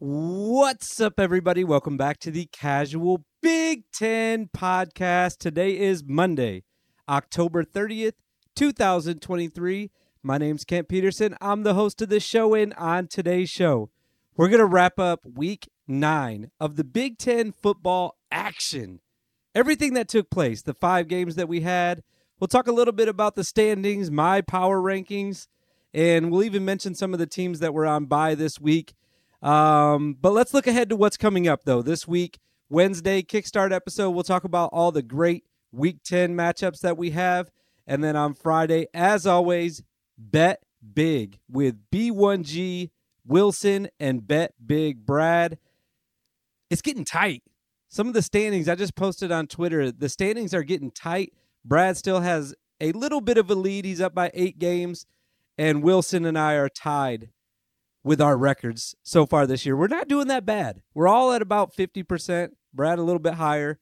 [0.00, 1.64] What's up, everybody?
[1.64, 5.38] Welcome back to the Casual Big Ten podcast.
[5.38, 6.62] Today is Monday,
[7.08, 8.12] October 30th,
[8.54, 9.90] 2023.
[10.22, 11.36] My name's Kent Peterson.
[11.40, 13.90] I'm the host of this show, and on today's show,
[14.36, 19.00] we're going to wrap up week nine of the Big Ten football action.
[19.52, 22.04] Everything that took place, the five games that we had.
[22.38, 25.48] We'll talk a little bit about the standings, my power rankings,
[25.92, 28.94] and we'll even mention some of the teams that were on bye this week.
[29.42, 31.82] Um, but let's look ahead to what's coming up, though.
[31.82, 32.38] This week,
[32.68, 37.50] Wednesday, Kickstart episode, we'll talk about all the great Week 10 matchups that we have.
[37.86, 39.82] And then on Friday, as always,
[40.16, 40.62] bet
[40.94, 42.90] big with B1G
[43.26, 45.58] Wilson and bet big Brad.
[46.70, 47.42] It's getting tight.
[47.88, 51.32] Some of the standings I just posted on Twitter, the standings are getting tight.
[51.64, 53.84] Brad still has a little bit of a lead.
[53.84, 55.06] He's up by eight games,
[55.56, 57.30] and Wilson and I are tied
[58.08, 59.76] with our records so far this year.
[59.76, 60.80] We're not doing that bad.
[60.94, 62.52] We're all at about 50%.
[62.72, 63.78] Brad a little bit higher.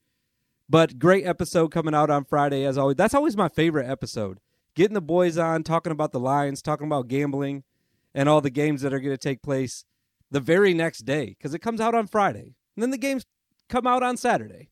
[0.69, 2.97] But great episode coming out on Friday as always.
[2.97, 4.41] That's always my favorite episode.
[4.75, 7.63] Getting the boys on, talking about the Lions, talking about gambling
[8.13, 9.85] and all the games that are going to take place
[10.29, 12.57] the very next day because it comes out on Friday.
[12.75, 13.25] And then the games
[13.69, 14.71] come out on Saturday.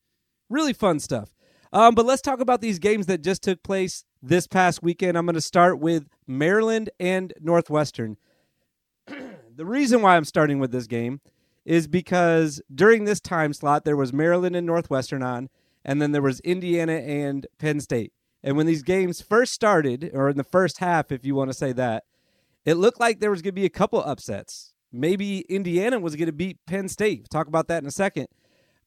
[0.50, 1.30] Really fun stuff.
[1.72, 5.18] Um, but let's talk about these games that just took place this past weekend.
[5.18, 8.18] I'm going to start with Maryland and Northwestern.
[9.56, 11.22] The reason why I'm starting with this game
[11.64, 15.50] is because during this time slot there was Maryland and Northwestern on,
[15.84, 18.14] and then there was Indiana and Penn State.
[18.44, 21.58] And when these games first started, or in the first half, if you want to
[21.58, 22.04] say that,
[22.64, 24.74] it looked like there was going to be a couple upsets.
[24.92, 27.20] Maybe Indiana was going to beat Penn State.
[27.20, 28.28] We'll talk about that in a second.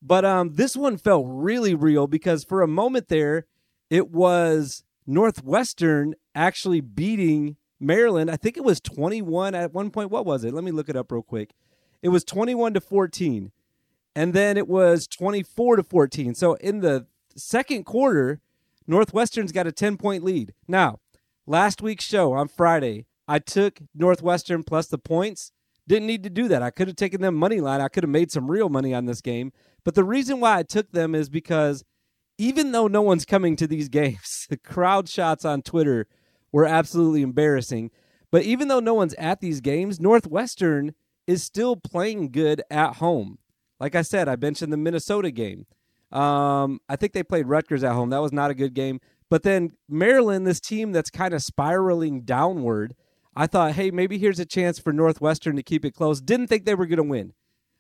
[0.00, 3.47] But um, this one felt really real because for a moment there,
[3.91, 10.11] it was Northwestern actually beating Maryland, I think it was 21 at one point.
[10.11, 10.53] What was it?
[10.53, 11.55] Let me look it up real quick.
[12.03, 13.53] It was 21 to 14.
[14.15, 16.34] And then it was 24 to 14.
[16.34, 17.06] So in the
[17.37, 18.41] second quarter,
[18.87, 20.55] Northwestern's got a 10 point lead.
[20.67, 20.99] Now,
[21.47, 25.53] last week's show on Friday, I took Northwestern plus the points.
[25.87, 26.62] Didn't need to do that.
[26.62, 27.81] I could have taken them money line.
[27.81, 29.53] I could have made some real money on this game.
[29.84, 31.84] But the reason why I took them is because
[32.38, 36.06] even though no one's coming to these games, the crowd shots on Twitter
[36.53, 37.91] were absolutely embarrassing.
[38.31, 40.94] But even though no one's at these games, Northwestern
[41.26, 43.38] is still playing good at home.
[43.81, 45.66] Like I said, I mentioned the Minnesota game.
[46.10, 48.10] Um, I think they played Rutgers at home.
[48.10, 49.00] That was not a good game.
[49.31, 52.94] But then Maryland, this team that's kind of spiraling downward,
[53.37, 56.20] I thought, hey, maybe here's a chance for Northwestern to keep it close.
[56.20, 57.34] Didn't think they were going to win.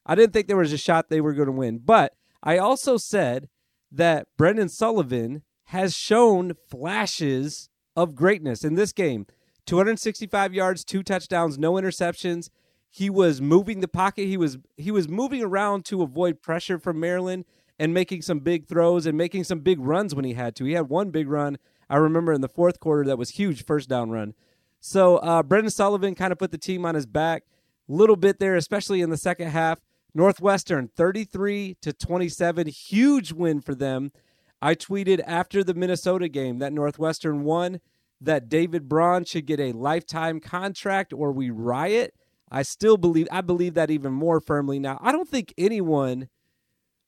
[0.04, 1.78] I didn't think there was a shot they were going to win.
[1.78, 3.48] But I also said
[3.90, 7.68] that Brendan Sullivan has shown flashes
[7.98, 9.26] of greatness in this game.
[9.66, 12.48] 265 yards, two touchdowns, no interceptions.
[12.88, 14.26] He was moving the pocket.
[14.26, 17.44] He was he was moving around to avoid pressure from Maryland
[17.76, 20.64] and making some big throws and making some big runs when he had to.
[20.64, 21.58] He had one big run
[21.90, 24.34] I remember in the fourth quarter that was huge first down run.
[24.80, 27.42] So uh, Brendan Sullivan kind of put the team on his back
[27.88, 29.80] a little bit there, especially in the second half.
[30.14, 34.12] Northwestern 33 to 27, huge win for them.
[34.60, 37.80] I tweeted after the Minnesota game that Northwestern won
[38.20, 42.14] that David Braun should get a lifetime contract or we riot.
[42.50, 44.98] I still believe I believe that even more firmly now.
[45.02, 46.28] I don't think anyone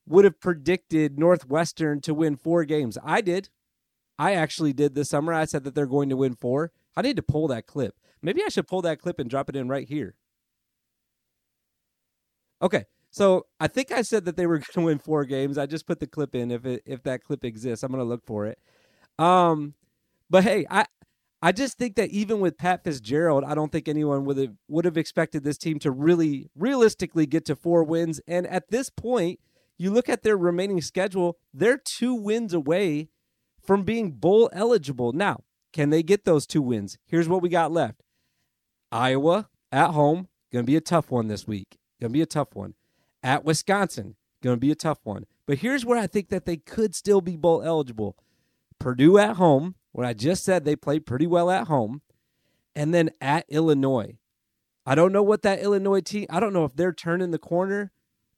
[0.06, 2.98] would have predicted Northwestern to win four games.
[3.02, 3.48] I did.
[4.18, 5.32] I actually did this summer.
[5.32, 6.72] I said that they're going to win four.
[6.96, 7.94] I need to pull that clip.
[8.22, 10.14] Maybe I should pull that clip and drop it in right here.
[12.60, 12.84] Okay.
[13.10, 15.58] So I think I said that they were going to win four games.
[15.58, 16.50] I just put the clip in.
[16.50, 18.58] If it, if that clip exists, I'm going to look for it.
[19.18, 19.74] Um,
[20.30, 20.86] but hey, I
[21.42, 24.84] I just think that even with Pat Fitzgerald, I don't think anyone would have would
[24.84, 28.20] have expected this team to really realistically get to four wins.
[28.26, 29.40] And at this point,
[29.76, 33.08] you look at their remaining schedule; they're two wins away
[33.62, 35.12] from being bowl eligible.
[35.12, 36.98] Now, can they get those two wins?
[37.06, 38.02] Here's what we got left:
[38.92, 41.78] Iowa at home, going to be a tough one this week.
[42.00, 42.74] Going to be a tough one
[43.22, 44.16] at Wisconsin.
[44.42, 45.26] Going to be a tough one.
[45.46, 48.16] But here's where I think that they could still be bowl eligible.
[48.78, 52.02] Purdue at home, what I just said, they played pretty well at home.
[52.74, 54.16] And then at Illinois.
[54.86, 57.92] I don't know what that Illinois team, I don't know if they're turning the corner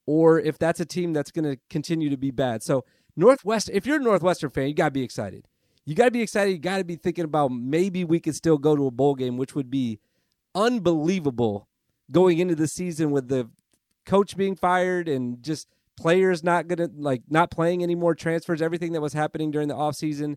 [0.07, 2.63] or if that's a team that's going to continue to be bad.
[2.63, 5.47] So, Northwest, if you're a Northwestern fan, you got to be excited.
[5.85, 6.53] You got to be excited.
[6.53, 9.37] You got to be thinking about maybe we could still go to a bowl game,
[9.37, 10.01] which would be
[10.55, 11.69] unbelievable
[12.11, 13.49] going into the season with the
[14.05, 19.01] coach being fired and just players not gonna like not playing anymore, transfers, everything that
[19.01, 20.37] was happening during the offseason.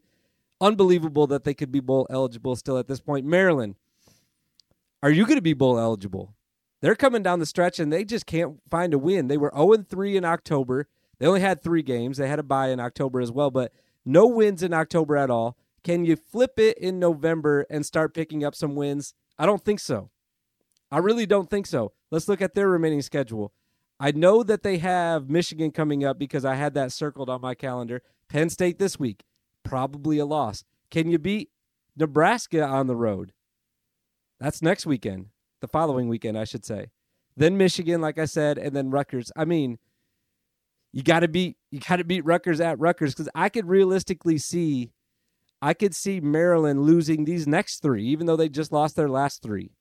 [0.62, 3.26] Unbelievable that they could be bowl eligible still at this point.
[3.26, 3.76] Maryland,
[5.04, 6.34] are you to be bowl eligible?
[6.86, 9.28] they're coming down the stretch and they just can't find a win.
[9.28, 10.88] They were 0 3 in October.
[11.18, 12.18] They only had three games.
[12.18, 13.72] They had a bye in October as well, but
[14.06, 15.58] no wins in October at all.
[15.84, 19.16] Can you flip it in November and start picking up some wins?
[19.40, 20.12] I don't think so.
[20.92, 21.94] I really don't think so.
[22.16, 23.52] Let's look at their remaining schedule.
[24.00, 27.56] I know that they have Michigan coming up because I had that circled on my
[27.56, 28.02] calendar.
[28.30, 29.26] Penn State this week,
[29.64, 30.64] probably a loss.
[30.90, 31.50] Can you beat
[31.98, 33.34] Nebraska on the road?
[34.40, 35.26] That's next weekend,
[35.60, 36.86] the following weekend, I should say.
[37.36, 39.30] Then Michigan, like I said, and then Rutgers.
[39.36, 39.78] I mean,
[40.94, 44.38] you got to beat you got to beat Rutgers at Rutgers because I could realistically
[44.38, 44.94] see,
[45.62, 49.42] I could see Maryland losing these next three, even though they just lost their last
[49.42, 49.72] three.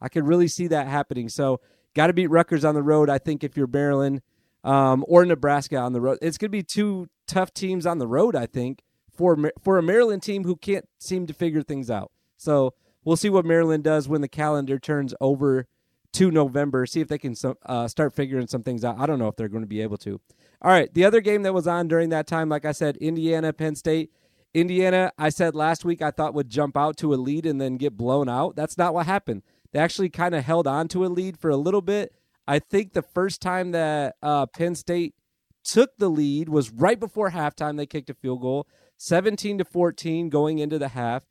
[0.00, 1.28] I could really see that happening.
[1.28, 1.60] So
[1.94, 3.10] Got to beat Rutgers on the road.
[3.10, 4.22] I think if you're Maryland
[4.62, 8.06] um, or Nebraska on the road, it's going to be two tough teams on the
[8.06, 8.36] road.
[8.36, 8.82] I think
[9.12, 12.12] for for a Maryland team who can't seem to figure things out.
[12.36, 12.74] So
[13.04, 15.66] we'll see what Maryland does when the calendar turns over
[16.12, 16.86] to November.
[16.86, 17.34] See if they can
[17.66, 18.98] uh, start figuring some things out.
[18.98, 20.20] I don't know if they're going to be able to.
[20.62, 23.52] All right, the other game that was on during that time, like I said, Indiana,
[23.52, 24.12] Penn State.
[24.52, 27.76] Indiana, I said last week I thought would jump out to a lead and then
[27.76, 28.56] get blown out.
[28.56, 29.42] That's not what happened.
[29.72, 32.12] They actually kind of held on to a lead for a little bit.
[32.46, 35.14] I think the first time that uh, Penn State
[35.62, 37.76] took the lead was right before halftime.
[37.76, 41.24] They kicked a field goal, 17 to 14 going into the half.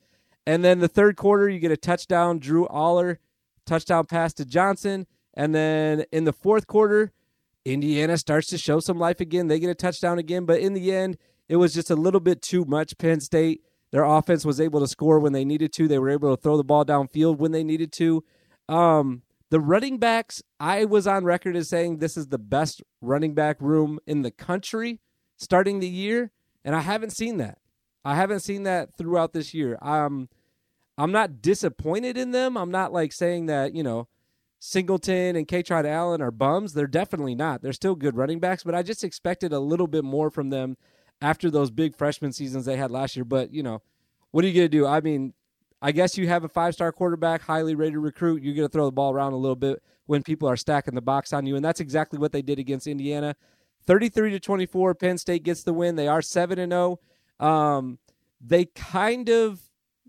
[0.45, 3.18] And then the third quarter, you get a touchdown, Drew Allar,
[3.65, 5.06] touchdown pass to Johnson.
[5.33, 7.12] And then in the fourth quarter,
[7.65, 9.47] Indiana starts to show some life again.
[9.47, 10.45] They get a touchdown again.
[10.45, 12.97] But in the end, it was just a little bit too much.
[12.97, 15.88] Penn State their offense was able to score when they needed to.
[15.88, 18.24] They were able to throw the ball downfield when they needed to.
[18.68, 23.33] Um, the running backs, I was on record as saying this is the best running
[23.33, 25.00] back room in the country
[25.38, 26.31] starting the year,
[26.63, 27.57] and I haven't seen that.
[28.06, 29.77] I haven't seen that throughout this year.
[29.81, 30.30] Um,
[30.97, 32.57] I'm not disappointed in them.
[32.57, 34.07] I'm not like saying that you know
[34.59, 36.74] Singleton and Kaytron Allen are bums.
[36.74, 37.62] They're definitely not.
[37.62, 40.77] They're still good running backs, but I just expected a little bit more from them
[41.21, 43.25] after those big freshman seasons they had last year.
[43.25, 43.81] But, you know,
[44.31, 44.86] what are you going to do?
[44.86, 45.33] I mean,
[45.81, 48.44] I guess you have a five star quarterback, highly rated recruit.
[48.44, 51.01] You're going to throw the ball around a little bit when people are stacking the
[51.01, 51.56] box on you.
[51.56, 53.36] And that's exactly what they did against Indiana.
[53.86, 55.95] 33 to 24, Penn State gets the win.
[55.95, 57.00] They are 7 and 0.
[57.39, 58.00] Um,
[58.42, 59.62] they kind of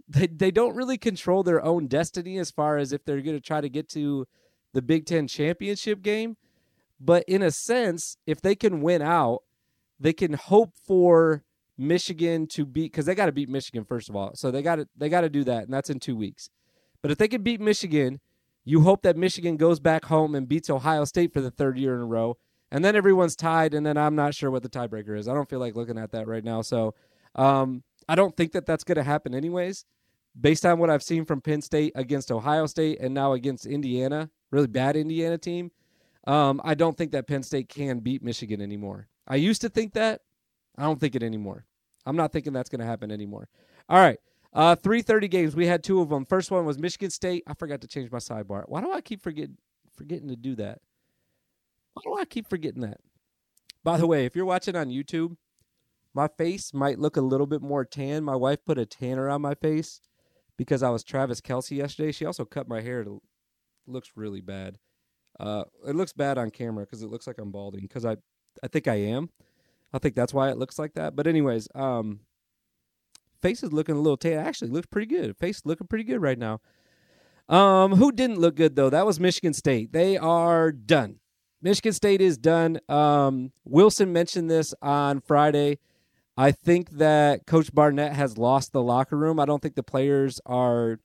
[0.08, 3.40] they, they don't really control their own destiny as far as if they're going to
[3.40, 4.26] try to get to
[4.72, 6.36] the Big 10 championship game.
[6.98, 9.42] But in a sense, if they can win out,
[10.00, 11.44] they can hope for
[11.76, 14.34] Michigan to beat because they got to beat Michigan first of all.
[14.34, 16.50] So they got to they got to do that, and that's in two weeks.
[17.02, 18.20] But if they can beat Michigan,
[18.64, 21.94] you hope that Michigan goes back home and beats Ohio State for the third year
[21.94, 22.36] in a row,
[22.70, 23.74] and then everyone's tied.
[23.74, 25.28] And then I'm not sure what the tiebreaker is.
[25.28, 26.62] I don't feel like looking at that right now.
[26.62, 26.94] So
[27.34, 29.84] um, I don't think that that's going to happen anyways.
[30.40, 34.30] Based on what I've seen from Penn State against Ohio State and now against Indiana,
[34.52, 35.72] really bad Indiana team,
[36.26, 39.08] um, I don't think that Penn State can beat Michigan anymore.
[39.30, 40.22] I used to think that.
[40.76, 41.64] I don't think it anymore.
[42.04, 43.48] I'm not thinking that's going to happen anymore.
[43.88, 44.18] All right.
[44.52, 45.54] Uh, 330 games.
[45.54, 46.26] We had two of them.
[46.26, 47.44] First one was Michigan State.
[47.46, 48.64] I forgot to change my sidebar.
[48.66, 49.48] Why do I keep forget,
[49.96, 50.80] forgetting to do that?
[51.94, 52.98] Why do I keep forgetting that?
[53.84, 55.36] By the way, if you're watching on YouTube,
[56.12, 58.24] my face might look a little bit more tan.
[58.24, 60.00] My wife put a tanner on my face
[60.56, 62.10] because I was Travis Kelce yesterday.
[62.10, 63.02] She also cut my hair.
[63.02, 63.08] It
[63.86, 64.78] looks really bad.
[65.38, 68.16] Uh, it looks bad on camera because it looks like I'm balding because I
[68.62, 69.30] I think I am.
[69.92, 71.16] I think that's why it looks like that.
[71.16, 72.20] But anyways, um,
[73.42, 74.38] face is looking a little tan.
[74.38, 75.36] Actually, looks pretty good.
[75.36, 76.60] Face looking pretty good right now.
[77.48, 78.90] Um, who didn't look good though?
[78.90, 79.92] That was Michigan State.
[79.92, 81.16] They are done.
[81.60, 82.78] Michigan State is done.
[82.88, 85.78] Um, Wilson mentioned this on Friday.
[86.36, 89.40] I think that Coach Barnett has lost the locker room.
[89.40, 91.00] I don't think the players are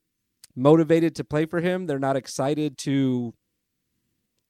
[0.56, 1.88] motivated to play for him.
[1.88, 3.34] They're not excited to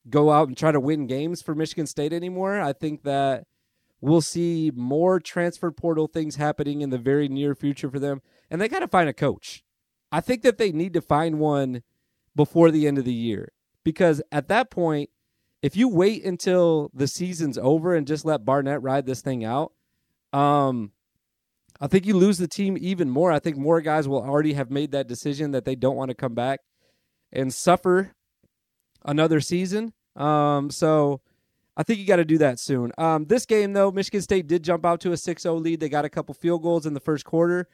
[0.10, 2.60] go out and try to win games for Michigan State anymore.
[2.60, 3.46] I think that
[4.02, 8.22] we'll see more transfer portal things happening in the very near future for them.
[8.50, 9.64] And they got to find a coach.
[10.12, 11.84] I think that they need to find one
[12.36, 13.52] before the end of the year
[13.84, 15.10] because at that point,
[15.62, 19.72] if you wait until the season's over and just let Barnett ride this thing out,
[20.32, 20.92] um,
[21.82, 23.32] I think you lose the team even more.
[23.32, 26.16] I think more guys will already have made that decision that they don't want to
[26.16, 26.60] come back
[27.32, 28.14] and suffer
[29.06, 29.94] another season.
[30.16, 31.22] Um, so
[31.78, 32.92] I think you got to do that soon.
[32.98, 35.80] Um, this game, though, Michigan State did jump out to a 6 0 lead.
[35.80, 37.68] They got a couple field goals in the first quarter.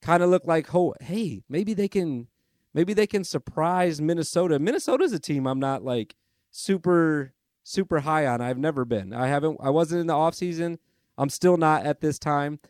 [0.00, 2.28] Kind of looked like, oh, hey, maybe they can.
[2.74, 4.58] Maybe they can surprise Minnesota.
[4.58, 6.14] Minnesota's a team I'm not like
[6.50, 7.32] super
[7.64, 8.40] super high on.
[8.40, 9.12] I've never been.
[9.12, 10.78] I haven't I wasn't in the offseason.
[11.16, 12.60] I'm still not at this time.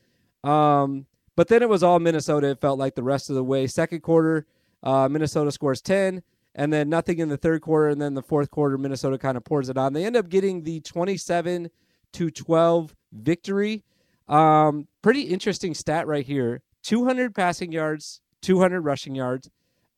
[0.45, 2.49] Um, but then it was all Minnesota.
[2.49, 3.67] It felt like the rest of the way.
[3.67, 4.47] Second quarter,
[4.83, 6.23] uh, Minnesota scores 10.
[6.55, 9.45] And then nothing in the third quarter, and then the fourth quarter, Minnesota kind of
[9.45, 9.93] pours it on.
[9.93, 11.71] They end up getting the 27
[12.15, 13.85] to 12 victory.
[14.27, 19.49] Um, pretty interesting stat right here 200 passing yards, 200 rushing yards,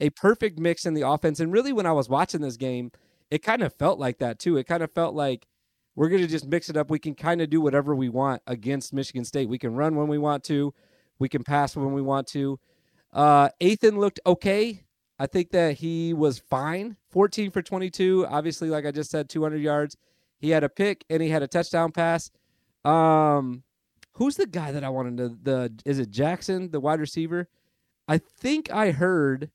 [0.01, 1.41] a perfect mix in the offense.
[1.41, 2.91] And really, when I was watching this game,
[3.31, 4.57] it kind of felt like that too.
[4.57, 5.47] It kind of felt like
[5.95, 6.91] we're going to just mix it up.
[6.91, 9.49] We can kind of do whatever we want against Michigan State.
[9.49, 10.73] We can run when we want to,
[11.19, 12.59] we can pass when we want to.
[13.13, 14.83] Uh, Athan looked okay.
[15.21, 16.97] I think that he was fine.
[17.11, 18.27] 14 for 22.
[18.27, 19.99] Obviously, like I just said, 200 yards.
[20.39, 22.31] He had a pick and he had a touchdown pass.
[22.87, 23.65] Um,
[24.15, 27.51] who's the guy that I wanted to the is it Jackson, the wide receiver?
[28.09, 29.51] I think I heard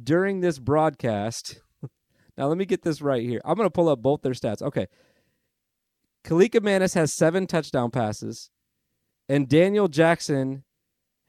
[0.00, 1.60] during this broadcast.
[2.38, 3.40] now let me get this right here.
[3.44, 4.62] I'm to pull up both their stats.
[4.62, 4.86] Okay.
[6.24, 8.50] Kaliakmanis has seven touchdown passes,
[9.28, 10.62] and Daniel Jackson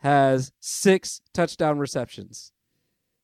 [0.02, 2.52] has six touchdown receptions.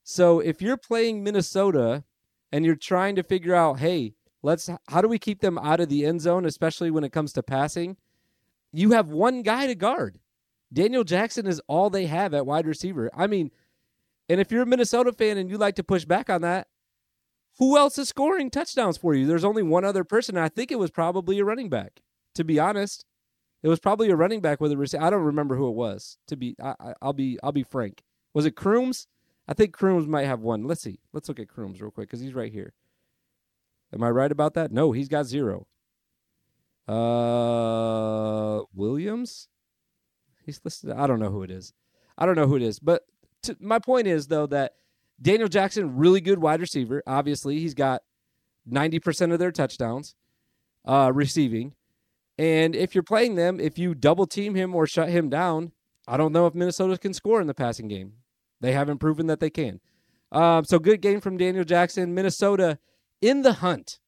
[0.03, 2.03] So if you're playing Minnesota
[2.51, 5.89] and you're trying to figure out, hey, let's how do we keep them out of
[5.89, 7.98] the end zone, especially when it comes to passing?
[8.72, 10.19] You have one guy to guard.
[10.72, 13.10] Daniel Jackson is all they have at wide receiver.
[13.15, 13.51] I mean,
[14.27, 16.67] and if you're a Minnesota fan and you like to push back on that,
[17.60, 19.27] who else is scoring touchdowns for you?
[19.27, 20.38] There's only one other person.
[20.38, 22.01] I think it was probably a running back.
[22.36, 23.05] To be honest,
[23.62, 25.03] it was probably a running back with a receiver.
[25.03, 26.17] I don't remember who it was.
[26.27, 28.01] To be, I, will be, I'll be frank.
[28.33, 29.07] Was it Crooms?
[29.47, 30.65] I think Crooms might have one.
[30.65, 31.00] Let's see.
[31.12, 32.73] Let's look at Crooms real quick because he's right here.
[33.93, 34.71] Am I right about that?
[34.71, 35.67] No, he's got zero.
[36.88, 39.50] Uh, Williams.
[40.45, 40.91] He's listed.
[40.91, 41.73] I don't know who it is.
[42.17, 42.79] I don't know who it is.
[42.79, 43.03] But
[43.43, 44.73] to, my point is though that
[45.21, 47.03] Daniel Jackson, really good wide receiver.
[47.05, 48.01] Obviously, he's got
[48.65, 50.15] ninety percent of their touchdowns
[50.85, 51.73] uh, receiving.
[52.38, 55.71] And if you're playing them, if you double team him or shut him down,
[56.07, 58.13] I don't know if Minnesota can score in the passing game.
[58.63, 59.82] They haven't proven that they can.
[60.32, 62.15] Um, so good game from Daniel Jackson.
[62.15, 62.79] Minnesota
[63.22, 64.00] in the hunt,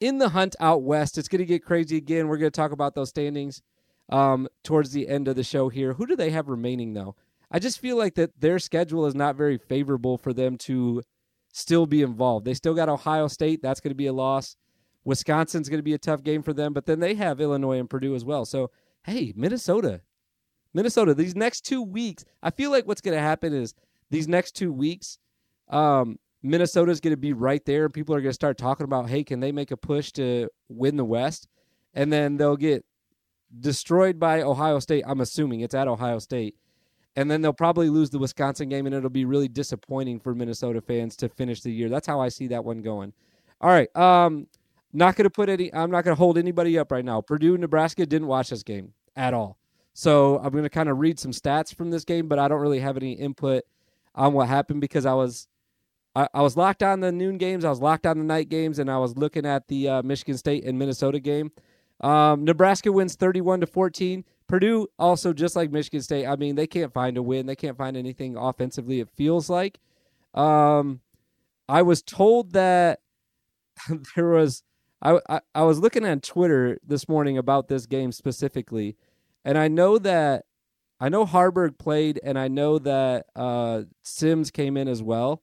[0.00, 1.16] in the hunt out west.
[1.16, 2.28] It's going to get crazy again.
[2.28, 3.62] We're going to talk about those standings
[4.10, 5.94] um, towards the end of the show here.
[5.94, 7.16] Who do they have remaining though?
[7.50, 11.02] I just feel like that their schedule is not very favorable for them to
[11.54, 12.44] still be involved.
[12.44, 13.62] They still got Ohio State.
[13.62, 14.56] That's going to be a loss.
[15.04, 17.88] Wisconsin's going to be a tough game for them, but then they have Illinois and
[17.88, 18.44] Purdue as well.
[18.44, 18.70] So,
[19.04, 20.02] hey, Minnesota.
[20.74, 23.72] Minnesota, these next two weeks, I feel like what's going to happen is
[24.10, 25.18] these next two weeks,
[25.68, 27.84] um, Minnesota's going to be right there.
[27.84, 30.48] And people are going to start talking about, hey, can they make a push to
[30.68, 31.48] win the West?
[31.94, 32.84] And then they'll get
[33.60, 35.04] destroyed by Ohio State.
[35.06, 36.54] I'm assuming it's at Ohio State.
[37.16, 40.82] And then they'll probably lose the Wisconsin game, and it'll be really disappointing for Minnesota
[40.82, 41.88] fans to finish the year.
[41.88, 43.14] That's how I see that one going.
[43.62, 43.94] All right.
[43.96, 44.46] Um,
[44.92, 47.22] not going to put any, I'm not going to hold anybody up right now.
[47.22, 49.56] Purdue, Nebraska didn't watch this game at all.
[49.94, 52.60] So I'm going to kind of read some stats from this game, but I don't
[52.60, 53.64] really have any input
[54.16, 55.46] on what happened because I was
[56.16, 58.78] I, I, was locked on the noon games, I was locked on the night games,
[58.78, 61.52] and I was looking at the uh, Michigan State and Minnesota game.
[62.00, 64.24] Um, Nebraska wins 31 to 14.
[64.46, 66.26] Purdue also just like Michigan State.
[66.26, 67.46] I mean, they can't find a win.
[67.46, 69.00] They can't find anything offensively.
[69.00, 69.78] It feels like.
[70.32, 71.00] Um,
[71.68, 73.00] I was told that
[74.16, 74.62] there was.
[75.02, 78.96] I, I, I was looking at Twitter this morning about this game specifically,
[79.44, 80.46] and I know that
[80.98, 85.42] I know Haarberg played, and I know that uh, Sims came in as well.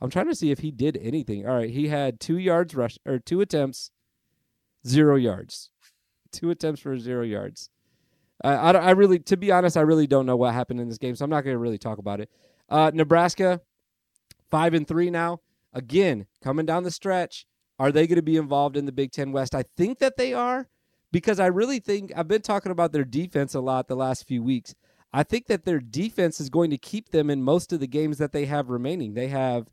[0.00, 1.46] I'm trying to see if he did anything.
[1.46, 3.90] All right, he had two yards rush or two attempts,
[4.86, 5.70] zero yards,
[6.30, 7.70] two attempts for zero yards.
[8.44, 10.98] I, I, I really, to be honest, I really don't know what happened in this
[10.98, 12.30] game, so I'm not going to really talk about it.
[12.68, 13.60] Uh, Nebraska,
[14.50, 15.40] five and three now.
[15.72, 17.46] Again, coming down the stretch,
[17.78, 19.54] are they going to be involved in the Big Ten West?
[19.54, 20.68] I think that they are
[21.12, 24.42] because I really think I've been talking about their defense a lot the last few
[24.42, 24.74] weeks.
[25.12, 28.18] I think that their defense is going to keep them in most of the games
[28.18, 29.14] that they have remaining.
[29.14, 29.68] They have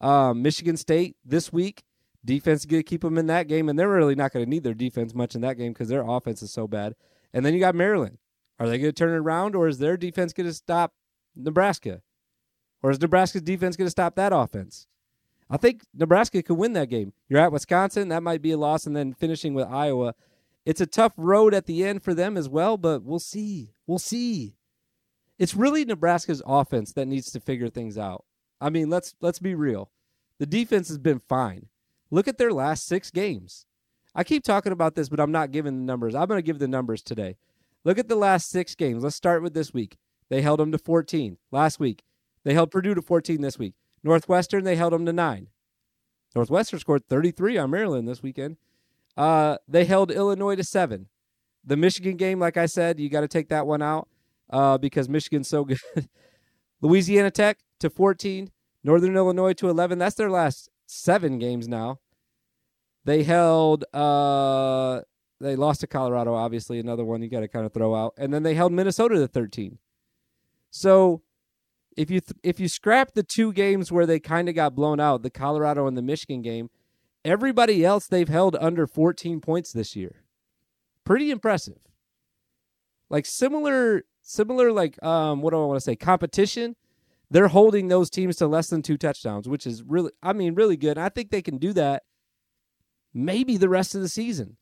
[0.00, 1.84] um, Michigan State this week.
[2.24, 4.50] Defense is going to keep them in that game, and they're really not going to
[4.50, 6.94] need their defense much in that game because their offense is so bad.
[7.32, 8.18] And then you got Maryland.
[8.58, 10.92] Are they going to turn it around, or is their defense going to stop
[11.34, 12.02] Nebraska?
[12.82, 14.86] Or is Nebraska's defense going to stop that offense?
[15.48, 17.12] I think Nebraska could win that game.
[17.28, 20.14] You're at Wisconsin, that might be a loss, and then finishing with Iowa.
[20.66, 23.72] It's a tough road at the end for them as well, but we'll see.
[23.86, 24.56] We'll see.
[25.40, 28.26] It's really Nebraska's offense that needs to figure things out.
[28.60, 29.90] I mean, let's let's be real.
[30.38, 31.68] The defense has been fine.
[32.10, 33.64] Look at their last 6 games.
[34.14, 36.14] I keep talking about this, but I'm not giving the numbers.
[36.14, 37.36] I'm going to give the numbers today.
[37.84, 39.02] Look at the last 6 games.
[39.02, 39.96] Let's start with this week.
[40.28, 42.02] They held them to 14 last week.
[42.44, 43.74] They held Purdue to 14 this week.
[44.02, 45.48] Northwestern, they held them to 9.
[46.34, 48.58] Northwestern scored 33 on Maryland this weekend.
[49.16, 51.08] Uh, they held Illinois to 7.
[51.64, 54.08] The Michigan game, like I said, you got to take that one out
[54.50, 55.78] uh, because Michigan's so good.
[56.80, 58.50] Louisiana Tech to 14,
[58.82, 59.98] Northern Illinois to 11.
[59.98, 61.98] That's their last seven games now.
[63.04, 65.00] They held uh
[65.40, 68.12] they lost to Colorado, obviously, another one you got to kind of throw out.
[68.18, 69.78] And then they held Minnesota to 13.
[70.70, 71.22] So
[71.96, 75.00] if you th- if you scrap the two games where they kind of got blown
[75.00, 76.70] out, the Colorado and the Michigan game,
[77.24, 80.22] everybody else they've held under 14 points this year.
[81.04, 81.78] Pretty impressive.
[83.08, 85.96] Like similar similar like um what do I want to say?
[85.96, 86.76] Competition.
[87.32, 90.76] They're holding those teams to less than two touchdowns, which is really I mean really
[90.76, 90.96] good.
[90.96, 92.04] And I think they can do that
[93.12, 94.56] maybe the rest of the season.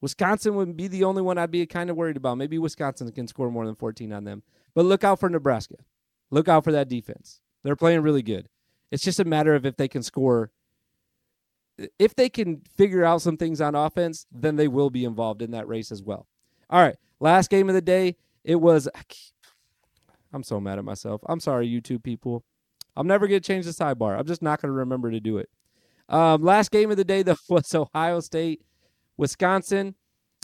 [0.00, 2.38] Wisconsin would be the only one I'd be kind of worried about.
[2.38, 4.42] Maybe Wisconsin can score more than 14 on them.
[4.74, 5.76] But look out for Nebraska.
[6.30, 7.40] Look out for that defense.
[7.62, 8.48] They're playing really good.
[8.90, 10.50] It's just a matter of if they can score.
[11.98, 15.50] If they can figure out some things on offense, then they will be involved in
[15.52, 16.26] that race as well.
[16.70, 16.96] All right.
[17.18, 18.88] Last game of the day, it was.
[20.32, 21.20] I'm so mad at myself.
[21.26, 22.44] I'm sorry, YouTube people.
[22.96, 24.18] I'm never going to change the sidebar.
[24.18, 25.50] I'm just not going to remember to do it.
[26.08, 28.62] Um, last game of the day, though, was Ohio State
[29.16, 29.94] Wisconsin.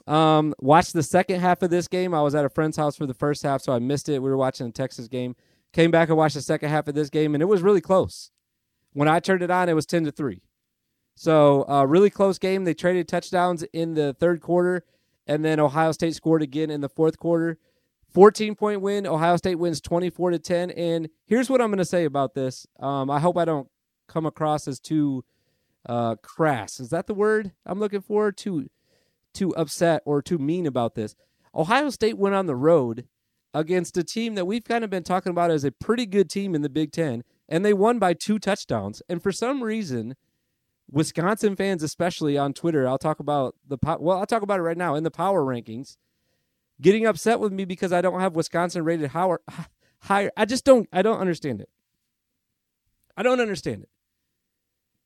[0.06, 2.12] Um, watched the second half of this game.
[2.12, 4.20] I was at a friend's house for the first half, so I missed it.
[4.20, 5.36] We were watching the Texas game.
[5.72, 8.30] Came back and watched the second half of this game, and it was really close.
[8.92, 10.42] When I turned it on, it was ten to three.
[11.14, 12.64] So uh, really close game.
[12.64, 14.84] They traded touchdowns in the third quarter,
[15.26, 17.58] and then Ohio State scored again in the fourth quarter.
[18.12, 19.06] 14 point win.
[19.06, 20.70] Ohio State wins 24 to 10.
[20.72, 22.66] And here's what I'm going to say about this.
[22.78, 23.68] Um, I hope I don't
[24.08, 25.24] come across as too
[25.86, 26.80] uh, crass.
[26.80, 28.30] Is that the word I'm looking for?
[28.32, 28.68] Too
[29.34, 31.14] too upset or too mean about this.
[31.54, 33.06] Ohio State went on the road
[33.54, 36.54] against a team that we've kind of been talking about as a pretty good team
[36.54, 39.02] in the Big Ten, and they won by two touchdowns.
[39.08, 40.16] And for some reason,
[40.90, 44.76] Wisconsin fans, especially on Twitter, I'll talk about the well, I'll talk about it right
[44.76, 45.96] now in the power rankings,
[46.82, 49.40] getting upset with me because I don't have Wisconsin rated higher.
[50.00, 50.32] Higher.
[50.36, 50.88] I just don't.
[50.92, 51.68] I don't understand it.
[53.16, 53.88] I don't understand it.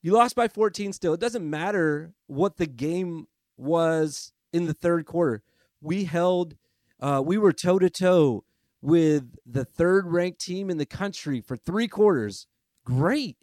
[0.01, 1.13] You lost by 14 still.
[1.13, 3.27] It doesn't matter what the game
[3.59, 5.43] was in the third quarter.
[5.83, 6.57] We held,
[6.99, 8.45] uh, we were toe to toe
[8.81, 12.47] with the third ranked team in the country for three quarters.
[12.85, 13.37] Great.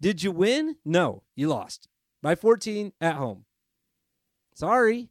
[0.00, 0.76] Did you win?
[0.84, 1.88] No, you lost
[2.22, 3.44] by 14 at home.
[4.54, 5.10] Sorry.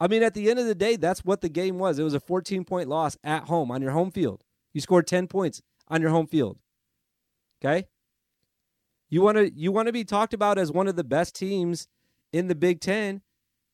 [0.00, 1.98] I mean, at the end of the day, that's what the game was.
[1.98, 4.44] It was a 14 point loss at home on your home field.
[4.72, 6.58] You scored 10 points on your home field.
[7.60, 7.86] Okay?
[9.10, 11.88] You want to you want to be talked about as one of the best teams
[12.32, 13.22] in the Big 10.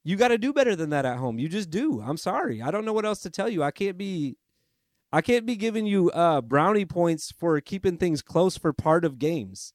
[0.05, 1.39] You got to do better than that at home.
[1.39, 2.01] You just do.
[2.01, 2.63] I'm sorry.
[2.63, 3.63] I don't know what else to tell you.
[3.63, 4.37] I can't be
[5.13, 9.19] I can't be giving you uh, brownie points for keeping things close for part of
[9.19, 9.73] games.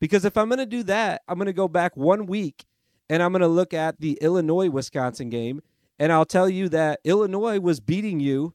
[0.00, 2.64] Because if I'm going to do that, I'm going to go back one week
[3.08, 5.62] and I'm going to look at the Illinois Wisconsin game
[6.02, 8.54] and I'll tell you that Illinois was beating you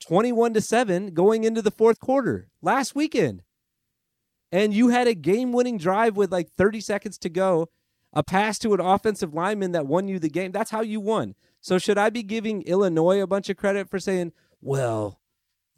[0.00, 3.42] 21 to 7 going into the fourth quarter last weekend
[4.52, 7.70] and you had a game winning drive with like 30 seconds to go,
[8.12, 10.52] a pass to an offensive lineman that won you the game.
[10.52, 11.34] That's how you won.
[11.62, 15.18] So, should I be giving Illinois a bunch of credit for saying, well,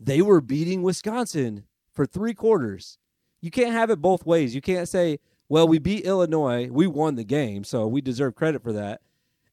[0.00, 2.98] they were beating Wisconsin for three quarters?
[3.40, 4.55] You can't have it both ways.
[4.55, 8.62] You can't say, well, we beat Illinois, we won the game, so we deserve credit
[8.62, 9.00] for that.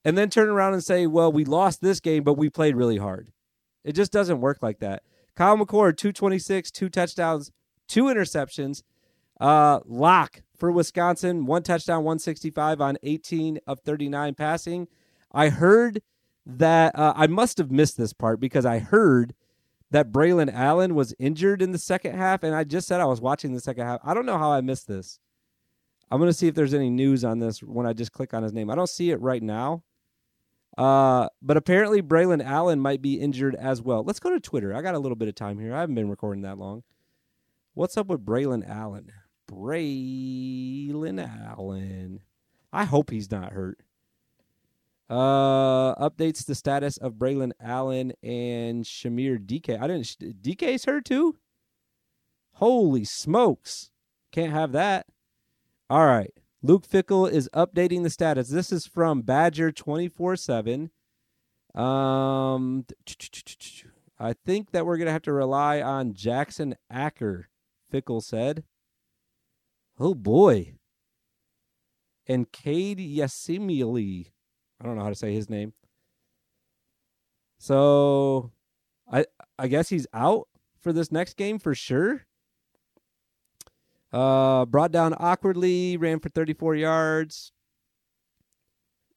[0.04, 2.98] And then turn around and say, well, we lost this game, but we played really
[2.98, 3.32] hard.
[3.84, 5.04] It just doesn't work like that.
[5.36, 7.52] Kyle McCord, 226, two touchdowns,
[7.88, 8.84] two interceptions.
[9.40, 14.88] Uh, Locke for Wisconsin, one touchdown, 165 on 18 of 39 passing.
[15.32, 16.02] I heard
[16.46, 19.34] that uh, I must have missed this part because I heard
[19.92, 23.22] that Braylon Allen was injured in the second half, and I just said I was
[23.22, 24.00] watching the second half.
[24.04, 25.20] I don't know how I missed this.
[26.10, 28.44] I'm going to see if there's any news on this when I just click on
[28.44, 28.70] his name.
[28.70, 29.84] I don't see it right now.
[30.78, 34.04] Uh, but apparently Braylon Allen might be injured as well.
[34.04, 34.74] Let's go to Twitter.
[34.74, 35.76] I got a little bit of time here.
[35.76, 36.84] I haven't been recording that long.
[37.74, 39.12] What's up with Braylon Allen?
[39.50, 42.22] Braylon Allen.
[42.72, 43.80] I hope he's not hurt.
[45.10, 49.78] Uh, updates the status of Braylon Allen and Chimere Dike.
[49.78, 50.42] I didn't.
[50.42, 51.36] Dike's hurt too.
[52.54, 53.92] Holy smokes!
[54.32, 55.08] Can't have that.
[55.90, 56.32] All right.
[56.64, 58.50] Luke Fickell is updating the status.
[58.50, 60.92] This is from Badger twenty four seven.
[61.74, 62.86] Um,
[64.20, 67.50] I think that we're gonna have to rely on Jackson Acker.
[67.92, 68.64] Fickell said.
[70.00, 70.76] Oh boy.
[72.28, 74.32] And Cade Yasimili.
[74.80, 75.74] I don't know how to say his name.
[77.60, 78.52] So
[79.12, 79.26] I
[79.58, 80.48] I guess he's out
[80.80, 82.26] for this next game for sure.
[84.12, 87.52] Uh brought down awkwardly, ran for 34 yards.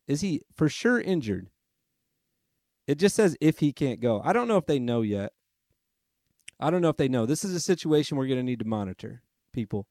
[0.07, 1.49] Is he for sure injured?
[2.87, 4.21] It just says if he can't go.
[4.25, 5.33] I don't know if they know yet.
[6.61, 7.27] I don't know if they know.
[7.27, 9.87] This is a situation we're going to need to monitor, people.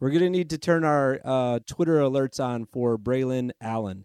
[0.00, 4.04] we're gonna need to turn our uh, Twitter alerts on for Braylon Allen,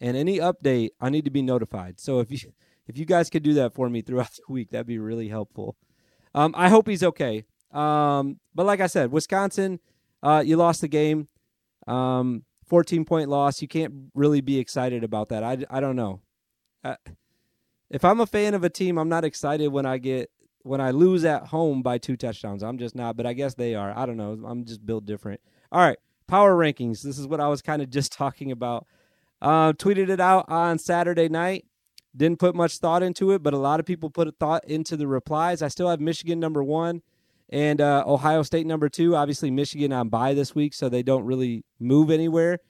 [0.00, 2.00] and any update, I need to be notified.
[2.00, 2.52] So if you
[2.86, 5.76] if you guys could do that for me throughout the week, that'd be really helpful.
[6.34, 7.44] Um, I hope he's okay.
[7.72, 9.80] Um, but like I said, Wisconsin,
[10.22, 11.28] uh, you lost the game.
[11.86, 13.60] Um, 14 point loss.
[13.60, 15.42] You can't really be excited about that.
[15.42, 16.20] I, I don't know.
[16.84, 16.96] Uh,
[17.90, 20.30] if I'm a fan of a team, I'm not excited when I get
[20.62, 22.62] when I lose at home by two touchdowns.
[22.62, 23.96] I'm just not, but I guess they are.
[23.96, 24.38] I don't know.
[24.46, 25.40] I'm just built different.
[25.72, 27.02] All right, power rankings.
[27.02, 28.86] This is what I was kind of just talking about.
[29.42, 31.66] Uh, tweeted it out on Saturday night.
[32.16, 34.96] Didn't put much thought into it, but a lot of people put a thought into
[34.96, 35.62] the replies.
[35.62, 37.02] I still have Michigan number one
[37.50, 39.14] and uh, Ohio State number two.
[39.16, 42.60] Obviously, Michigan on bye this week, so they don't really move anywhere.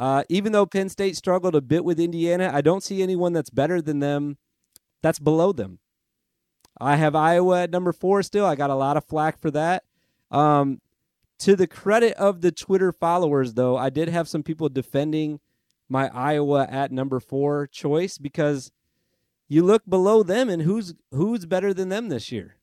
[0.00, 3.50] Uh, even though Penn State struggled a bit with Indiana, I don't see anyone that's
[3.50, 4.36] better than them
[5.02, 5.78] that's below them.
[6.80, 8.46] I have Iowa at number four still.
[8.46, 9.84] I got a lot of flack for that.
[10.30, 10.80] Um,
[11.40, 15.40] to the credit of the Twitter followers, though, I did have some people defending
[15.88, 18.72] my Iowa at number four choice because
[19.46, 22.56] you look below them and who's who's better than them this year?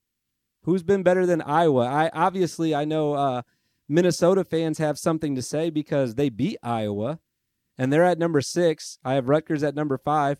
[0.63, 1.87] Who's been better than Iowa?
[1.87, 3.41] I obviously I know uh,
[3.89, 7.19] Minnesota fans have something to say because they beat Iowa
[7.77, 8.99] and they're at number six.
[9.03, 10.37] I have Rutgers at number five.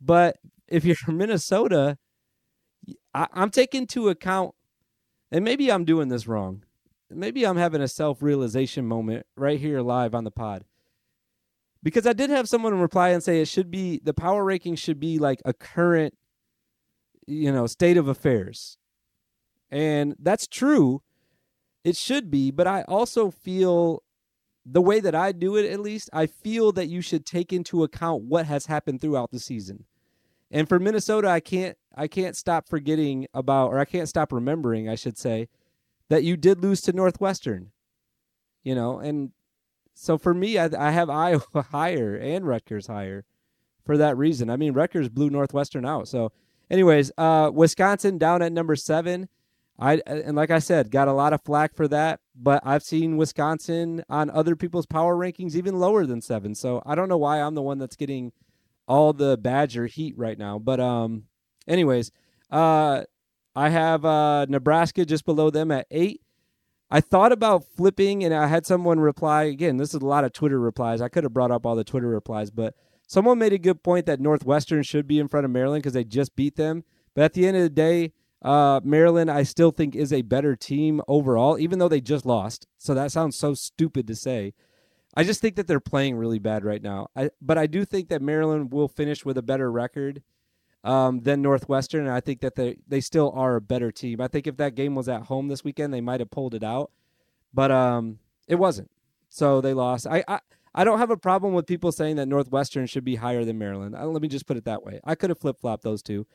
[0.00, 0.38] But
[0.68, 1.98] if you're from Minnesota,
[3.14, 4.54] I, I'm taking into account,
[5.30, 6.64] and maybe I'm doing this wrong.
[7.10, 10.64] Maybe I'm having a self realization moment right here live on the pod.
[11.82, 14.98] Because I did have someone reply and say it should be the power ranking should
[14.98, 16.14] be like a current,
[17.26, 18.78] you know, state of affairs.
[19.72, 21.02] And that's true.
[21.82, 24.04] It should be, but I also feel
[24.64, 27.82] the way that I do it, at least, I feel that you should take into
[27.82, 29.84] account what has happened throughout the season.
[30.50, 34.88] And for Minnesota, I can't I can't stop forgetting about, or I can't stop remembering,
[34.88, 35.48] I should say,
[36.08, 37.72] that you did lose to Northwestern.
[38.62, 39.32] You know, and
[39.94, 43.24] so for me, I, I have Iowa higher and Rutgers higher
[43.84, 44.50] for that reason.
[44.50, 46.08] I mean, Rutgers blew Northwestern out.
[46.08, 46.30] So,
[46.70, 49.28] anyways, uh, Wisconsin down at number seven.
[49.78, 53.16] I and like I said, got a lot of flack for that, but I've seen
[53.16, 56.54] Wisconsin on other people's power rankings even lower than seven.
[56.54, 58.32] So I don't know why I'm the one that's getting
[58.86, 60.58] all the Badger heat right now.
[60.58, 61.24] But um,
[61.66, 62.10] anyways,
[62.50, 63.04] uh,
[63.56, 66.20] I have uh Nebraska just below them at eight.
[66.90, 69.78] I thought about flipping, and I had someone reply again.
[69.78, 71.00] This is a lot of Twitter replies.
[71.00, 72.74] I could have brought up all the Twitter replies, but
[73.06, 76.04] someone made a good point that Northwestern should be in front of Maryland because they
[76.04, 76.84] just beat them.
[77.14, 80.56] But at the end of the day, uh, Maryland, I still think is a better
[80.56, 82.66] team overall, even though they just lost.
[82.78, 84.54] So that sounds so stupid to say.
[85.14, 87.08] I just think that they're playing really bad right now.
[87.14, 90.22] I, but I do think that Maryland will finish with a better record
[90.84, 94.20] um, than Northwestern, and I think that they they still are a better team.
[94.20, 96.64] I think if that game was at home this weekend, they might have pulled it
[96.64, 96.90] out,
[97.54, 98.90] but um, it wasn't.
[99.28, 100.06] So they lost.
[100.06, 100.40] I, I
[100.74, 103.94] I don't have a problem with people saying that Northwestern should be higher than Maryland.
[103.94, 104.98] Uh, let me just put it that way.
[105.04, 106.26] I could have flip flopped those two.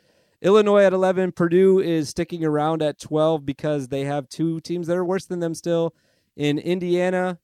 [0.42, 1.32] Illinois at 11.
[1.32, 5.40] Purdue is sticking around at 12 because they have two teams that are worse than
[5.40, 5.96] them still.
[6.36, 7.40] In Indiana,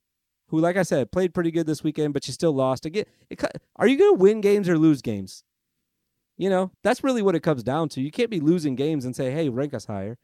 [0.48, 2.86] who, like I said, played pretty good this weekend, but you still lost.
[2.86, 3.42] Again, it,
[3.76, 5.42] are you going to win games or lose games?
[6.36, 8.00] You know, that's really what it comes down to.
[8.00, 10.18] You can't be losing games and say, hey, rank us higher.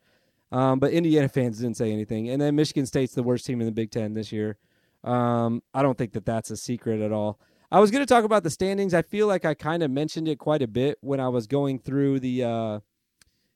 [0.52, 2.28] Um, but Indiana fans didn't say anything.
[2.28, 4.58] And then Michigan State's the worst team in the Big Ten this year.
[5.04, 7.40] Um, I don't think that that's a secret at all.
[7.72, 8.94] I was going to talk about the standings.
[8.94, 11.78] I feel like I kind of mentioned it quite a bit when I was going
[11.78, 12.80] through the, uh,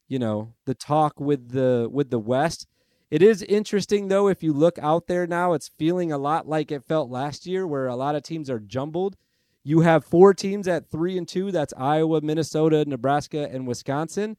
[0.07, 2.69] you know, the talk with the with the West.
[3.11, 4.29] It is interesting though.
[4.29, 7.67] If you look out there now, it's feeling a lot like it felt last year,
[7.67, 9.17] where a lot of teams are jumbled.
[9.65, 11.51] You have four teams at three and two.
[11.51, 14.37] That's Iowa, Minnesota, Nebraska, and Wisconsin.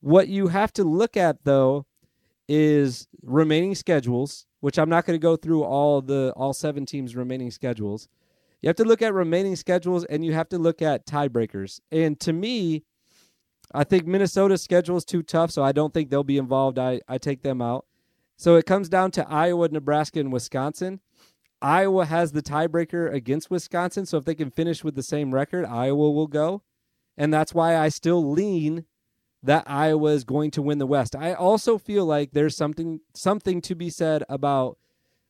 [0.00, 1.86] What you have to look at though
[2.46, 7.16] is remaining schedules, which I'm not going to go through all the all seven teams'
[7.16, 8.06] remaining schedules
[8.62, 11.80] you have to look at remaining schedules and you have to look at tiebreakers.
[11.92, 12.84] And to me,
[13.72, 16.78] I think Minnesota's schedule is too tough, so I don't think they'll be involved.
[16.78, 17.86] I, I take them out.
[18.36, 21.00] So it comes down to Iowa, Nebraska, and Wisconsin.
[21.60, 25.64] Iowa has the tiebreaker against Wisconsin, so if they can finish with the same record,
[25.64, 26.62] Iowa will go.
[27.16, 28.84] And that's why I still lean
[29.42, 31.16] that Iowa is going to win the West.
[31.16, 34.78] I also feel like there's something something to be said about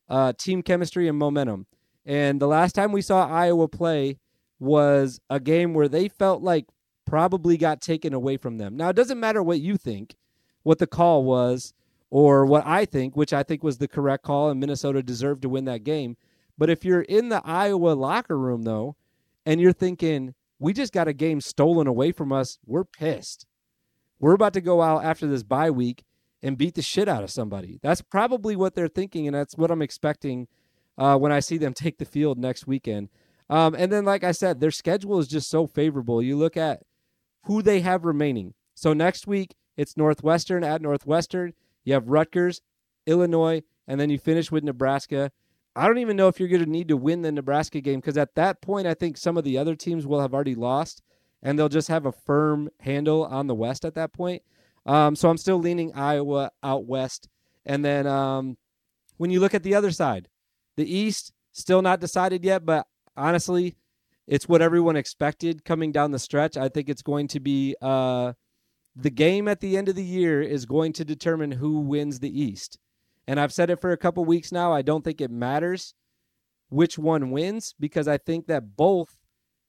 [0.08, 1.66] uh, team chemistry and momentum.
[2.08, 4.18] And the last time we saw Iowa play
[4.58, 6.64] was a game where they felt like
[7.04, 8.78] probably got taken away from them.
[8.78, 10.16] Now, it doesn't matter what you think,
[10.62, 11.74] what the call was,
[12.10, 15.50] or what I think, which I think was the correct call, and Minnesota deserved to
[15.50, 16.16] win that game.
[16.56, 18.96] But if you're in the Iowa locker room, though,
[19.44, 23.44] and you're thinking, we just got a game stolen away from us, we're pissed.
[24.18, 26.04] We're about to go out after this bye week
[26.42, 27.78] and beat the shit out of somebody.
[27.82, 30.48] That's probably what they're thinking, and that's what I'm expecting
[30.98, 33.08] uh, when I see them take the field next weekend.
[33.48, 36.20] Um, and then, like I said, their schedule is just so favorable.
[36.20, 36.82] You look at
[37.44, 38.52] who they have remaining.
[38.74, 41.54] So next week, it's Northwestern at Northwestern.
[41.84, 42.60] You have Rutgers,
[43.06, 45.32] Illinois, and then you finish with Nebraska.
[45.74, 48.18] I don't even know if you're going to need to win the Nebraska game because
[48.18, 51.02] at that point, I think some of the other teams will have already lost
[51.42, 54.42] and they'll just have a firm handle on the West at that point.
[54.84, 57.28] Um, so I'm still leaning Iowa out west.
[57.64, 58.56] And then um,
[59.18, 60.28] when you look at the other side,
[60.78, 62.86] the East still not decided yet, but
[63.16, 63.76] honestly,
[64.28, 66.56] it's what everyone expected coming down the stretch.
[66.56, 68.34] I think it's going to be uh,
[68.94, 72.40] the game at the end of the year is going to determine who wins the
[72.40, 72.78] East.
[73.26, 74.72] And I've said it for a couple weeks now.
[74.72, 75.94] I don't think it matters
[76.68, 79.18] which one wins because I think that both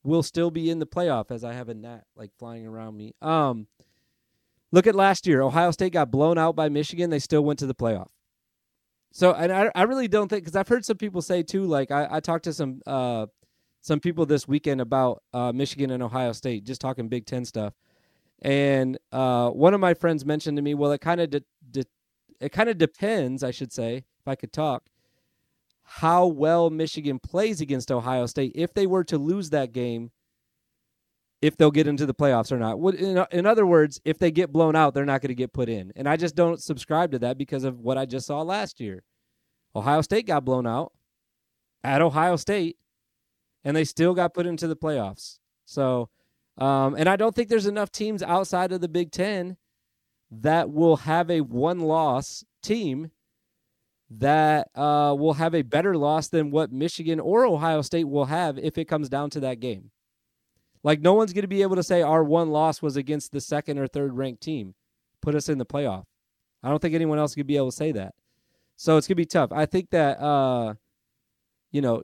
[0.04, 3.16] will still be in the playoff as I have a gnat like flying around me.
[3.20, 3.66] Um,
[4.72, 5.42] look at last year.
[5.42, 7.10] Ohio State got blown out by Michigan.
[7.10, 8.10] They still went to the playoff.
[9.12, 11.66] So, and I, I really don't think because I've heard some people say too.
[11.66, 13.28] Like I, I talked to some uh,
[13.82, 17.74] some people this weekend about uh, Michigan and Ohio State, just talking Big Ten stuff.
[18.42, 21.86] And uh, one of my friends mentioned to me, well, it kind of de- de-
[22.40, 24.84] it kind of depends, I should say, if I could talk,
[25.84, 28.52] how well Michigan plays against Ohio State.
[28.56, 30.12] If they were to lose that game,
[31.42, 33.32] if they'll get into the playoffs or not.
[33.32, 35.92] In other words, if they get blown out, they're not going to get put in.
[35.96, 39.04] And I just don't subscribe to that because of what I just saw last year.
[39.76, 40.92] Ohio State got blown out
[41.84, 42.78] at Ohio State,
[43.64, 45.40] and they still got put into the playoffs.
[45.66, 46.10] So,
[46.58, 49.56] um, and I don't think there's enough teams outside of the Big Ten
[50.32, 53.12] that will have a one loss team
[54.10, 58.58] that uh, will have a better loss than what Michigan or Ohio State will have
[58.58, 59.92] if it comes down to that game.
[60.84, 63.42] Like, no one's going to be able to say our one loss was against the
[63.42, 64.76] second or third ranked team,
[65.22, 66.06] put us in the playoff.
[66.64, 68.16] I don't think anyone else could be able to say that.
[68.76, 69.52] So it's going to be tough.
[69.52, 70.76] I think that, uh,
[71.72, 72.04] you know,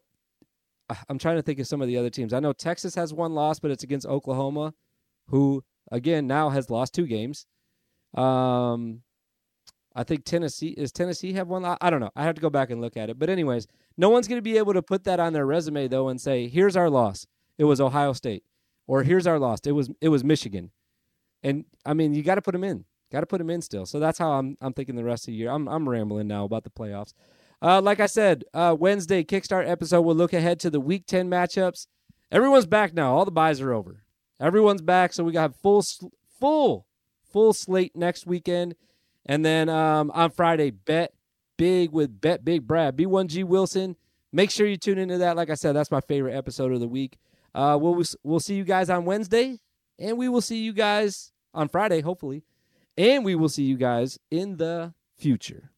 [1.09, 2.33] I'm trying to think of some of the other teams.
[2.33, 4.73] I know Texas has one loss, but it's against Oklahoma,
[5.27, 7.45] who, again, now has lost two games.
[8.13, 9.01] Um,
[9.95, 11.63] I think Tennessee is Tennessee have one.
[11.65, 12.11] I don't know.
[12.15, 13.17] I have to go back and look at it.
[13.17, 13.65] But anyways,
[13.97, 16.49] no one's going to be able to put that on their resume though and say,
[16.49, 17.25] "Here's our loss.
[17.57, 18.43] It was Ohio State,"
[18.87, 19.59] or "Here's our loss.
[19.65, 20.71] It was it was Michigan."
[21.43, 22.85] And I mean, you got to put them in.
[23.11, 23.85] Got to put them in still.
[23.85, 25.51] So that's how I'm I'm thinking the rest of the year.
[25.51, 27.13] I'm I'm rambling now about the playoffs.
[27.61, 30.01] Uh, like I said, uh, Wednesday kickstart episode.
[30.01, 31.87] We'll look ahead to the Week Ten matchups.
[32.31, 33.15] Everyone's back now.
[33.15, 34.03] All the byes are over.
[34.39, 35.83] Everyone's back, so we got full
[36.39, 36.87] full
[37.31, 38.75] full slate next weekend.
[39.25, 41.13] And then um, on Friday, bet
[41.57, 43.95] big with Bet Big Brad, B1G Wilson.
[44.31, 45.37] Make sure you tune into that.
[45.37, 47.17] Like I said, that's my favorite episode of the week.
[47.55, 49.59] Uh, we'll we'll see you guys on Wednesday,
[49.97, 52.43] and we will see you guys on Friday, hopefully,
[52.97, 55.71] and we will see you guys in the future.